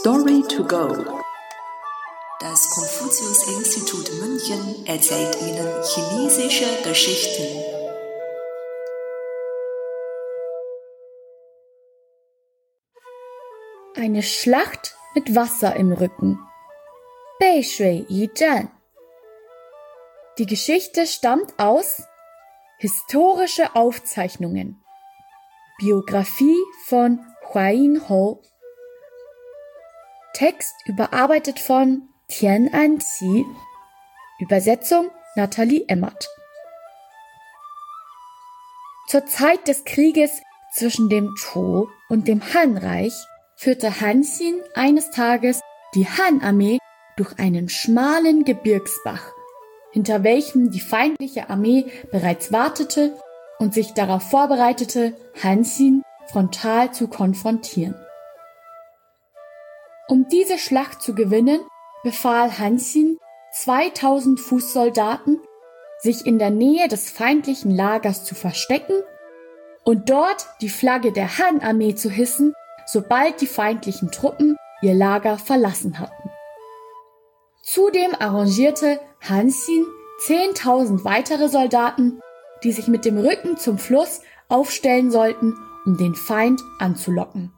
Story 0.00 0.42
to 0.48 0.64
go. 0.64 0.88
Das 2.40 2.68
Konfuzius-Institut 2.70 4.10
München 4.20 4.86
erzählt 4.86 5.40
Ihnen 5.40 5.68
chinesische 5.84 6.66
Geschichten. 6.82 7.62
Eine 13.94 14.24
Schlacht 14.24 14.96
mit 15.14 15.36
Wasser 15.36 15.76
im 15.76 15.92
Rücken. 15.92 16.40
Beishui 17.38 18.04
Yi-Zhan. 18.08 18.72
Die 20.38 20.46
Geschichte 20.46 21.06
stammt 21.06 21.56
aus 21.56 22.02
Historische 22.78 23.76
Aufzeichnungen. 23.76 24.82
Biografie 25.78 26.58
von 26.86 27.20
Huayin 27.52 28.08
Ho. 28.08 28.42
Text 30.34 30.74
überarbeitet 30.84 31.60
von 31.60 32.08
Tian 32.26 32.68
Anqi. 32.72 33.46
Übersetzung 34.40 35.10
Nathalie 35.36 35.84
Emmert. 35.86 36.28
Zur 39.06 39.26
Zeit 39.26 39.68
des 39.68 39.84
Krieges 39.84 40.42
zwischen 40.74 41.08
dem 41.08 41.32
Chu 41.36 41.86
und 42.08 42.26
dem 42.26 42.42
Han-Reich 42.52 43.14
führte 43.54 44.00
Han 44.00 44.22
Xin 44.24 44.60
eines 44.74 45.12
Tages 45.12 45.60
die 45.94 46.06
Han-Armee 46.06 46.78
durch 47.16 47.38
einen 47.38 47.68
schmalen 47.68 48.44
Gebirgsbach, 48.44 49.30
hinter 49.92 50.24
welchem 50.24 50.72
die 50.72 50.80
feindliche 50.80 51.48
Armee 51.48 51.86
bereits 52.10 52.50
wartete 52.50 53.16
und 53.60 53.72
sich 53.72 53.92
darauf 53.92 54.28
vorbereitete, 54.30 55.16
Han 55.44 55.62
Xin 55.62 56.02
frontal 56.26 56.92
zu 56.92 57.06
konfrontieren. 57.06 57.94
Um 60.06 60.28
diese 60.28 60.58
Schlacht 60.58 61.00
zu 61.00 61.14
gewinnen, 61.14 61.60
befahl 62.02 62.58
Hansin 62.58 63.18
2000 63.52 64.38
Fußsoldaten, 64.38 65.40
sich 65.98 66.26
in 66.26 66.38
der 66.38 66.50
Nähe 66.50 66.88
des 66.88 67.10
feindlichen 67.10 67.74
Lagers 67.74 68.24
zu 68.24 68.34
verstecken 68.34 69.02
und 69.84 70.10
dort 70.10 70.46
die 70.60 70.68
Flagge 70.68 71.12
der 71.12 71.38
Han-Armee 71.38 71.94
zu 71.94 72.10
hissen, 72.10 72.52
sobald 72.86 73.40
die 73.40 73.46
feindlichen 73.46 74.10
Truppen 74.10 74.56
ihr 74.82 74.94
Lager 74.94 75.38
verlassen 75.38 75.98
hatten. 75.98 76.30
Zudem 77.62 78.14
arrangierte 78.18 79.00
Hansin 79.26 79.86
10.000 80.26 81.04
weitere 81.04 81.48
Soldaten, 81.48 82.20
die 82.62 82.72
sich 82.72 82.88
mit 82.88 83.06
dem 83.06 83.16
Rücken 83.16 83.56
zum 83.56 83.78
Fluss 83.78 84.20
aufstellen 84.50 85.10
sollten, 85.10 85.56
um 85.86 85.96
den 85.96 86.14
Feind 86.14 86.60
anzulocken. 86.78 87.52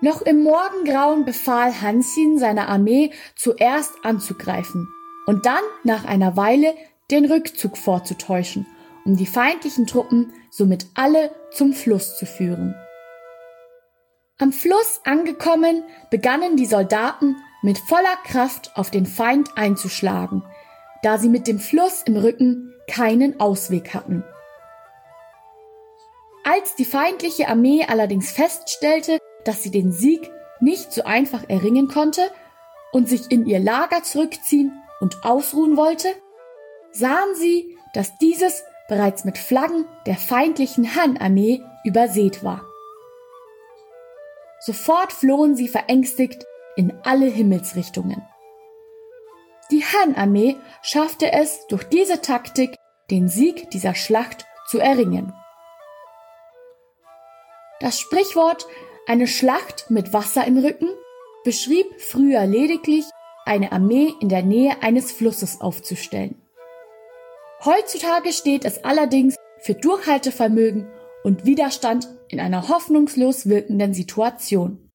Noch 0.00 0.20
im 0.22 0.42
Morgengrauen 0.42 1.24
befahl 1.24 1.80
Hansin 1.80 2.38
seiner 2.38 2.68
Armee 2.68 3.12
zuerst 3.34 3.94
anzugreifen 4.02 4.88
und 5.26 5.46
dann 5.46 5.62
nach 5.84 6.04
einer 6.04 6.36
Weile 6.36 6.74
den 7.10 7.24
Rückzug 7.24 7.78
vorzutäuschen, 7.78 8.66
um 9.04 9.16
die 9.16 9.26
feindlichen 9.26 9.86
Truppen 9.86 10.32
somit 10.50 10.86
alle 10.94 11.30
zum 11.52 11.72
Fluss 11.72 12.18
zu 12.18 12.26
führen. 12.26 12.74
Am 14.38 14.52
Fluss 14.52 15.00
angekommen, 15.04 15.82
begannen 16.10 16.56
die 16.56 16.66
Soldaten 16.66 17.36
mit 17.62 17.78
voller 17.78 18.16
Kraft 18.24 18.76
auf 18.76 18.90
den 18.90 19.06
Feind 19.06 19.56
einzuschlagen, 19.56 20.44
da 21.02 21.16
sie 21.16 21.30
mit 21.30 21.46
dem 21.46 21.58
Fluss 21.58 22.02
im 22.02 22.16
Rücken 22.16 22.74
keinen 22.86 23.40
Ausweg 23.40 23.94
hatten. 23.94 24.24
Als 26.44 26.74
die 26.76 26.84
feindliche 26.84 27.48
Armee 27.48 27.86
allerdings 27.88 28.30
feststellte, 28.30 29.18
dass 29.46 29.62
sie 29.62 29.70
den 29.70 29.92
Sieg 29.92 30.30
nicht 30.60 30.92
so 30.92 31.04
einfach 31.04 31.48
erringen 31.48 31.88
konnte 31.88 32.30
und 32.92 33.08
sich 33.08 33.30
in 33.30 33.46
ihr 33.46 33.60
Lager 33.60 34.02
zurückziehen 34.02 34.72
und 35.00 35.24
ausruhen 35.24 35.76
wollte, 35.76 36.08
sahen 36.92 37.34
sie, 37.34 37.76
dass 37.94 38.16
dieses 38.18 38.64
bereits 38.88 39.24
mit 39.24 39.38
Flaggen 39.38 39.86
der 40.06 40.16
feindlichen 40.16 40.94
Han-Armee 40.94 41.62
übersät 41.84 42.42
war. 42.42 42.64
Sofort 44.60 45.12
flohen 45.12 45.54
sie 45.54 45.68
verängstigt 45.68 46.44
in 46.76 46.92
alle 47.04 47.26
Himmelsrichtungen. 47.26 48.22
Die 49.70 49.84
Han-Armee 49.84 50.56
schaffte 50.82 51.32
es 51.32 51.66
durch 51.66 51.84
diese 51.84 52.20
Taktik, 52.20 52.76
den 53.10 53.28
Sieg 53.28 53.70
dieser 53.70 53.94
Schlacht 53.94 54.46
zu 54.66 54.78
erringen. 54.78 55.32
Das 57.80 58.00
Sprichwort 58.00 58.66
eine 59.06 59.26
Schlacht 59.26 59.86
mit 59.88 60.12
Wasser 60.12 60.46
im 60.46 60.58
Rücken 60.58 60.88
beschrieb 61.44 61.86
früher 61.98 62.44
lediglich 62.46 63.04
eine 63.44 63.70
Armee 63.70 64.12
in 64.20 64.28
der 64.28 64.42
Nähe 64.42 64.82
eines 64.82 65.12
Flusses 65.12 65.60
aufzustellen. 65.60 66.34
Heutzutage 67.64 68.32
steht 68.32 68.64
es 68.64 68.84
allerdings 68.84 69.36
für 69.60 69.74
Durchhaltevermögen 69.74 70.88
und 71.22 71.44
Widerstand 71.44 72.08
in 72.28 72.40
einer 72.40 72.68
hoffnungslos 72.68 73.48
wirkenden 73.48 73.94
Situation. 73.94 74.85